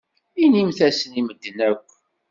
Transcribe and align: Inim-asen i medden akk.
Inim-asen 0.43 1.13
i 1.19 1.21
medden 1.25 1.59
akk. 1.69 1.87